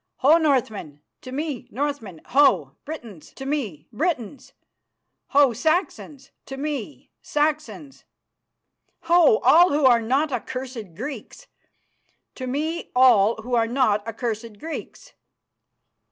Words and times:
Ho! 0.21 0.37
Northmen. 0.39 0.99
To 1.21 1.31
me, 1.31 1.67
Northmen! 1.69 2.21
Ho! 2.29 2.75
Britons, 2.85 3.31
to 3.33 3.45
me, 3.45 3.87
Britons! 3.93 4.53
Ho! 5.27 5.53
Saxons, 5.53 6.31
to 6.47 6.57
me, 6.57 7.11
Saxons! 7.21 8.03
Ho! 9.01 9.37
all 9.43 9.71
who 9.71 9.85
are 9.85 10.01
not 10.01 10.31
accursed 10.31 10.95
Greeks. 10.95 11.45
To 12.33 12.47
me 12.47 12.89
all 12.95 13.35
who 13.43 13.53
are 13.53 13.67
not 13.67 14.07
accursed 14.07 14.57
Greeks!" 14.57 15.13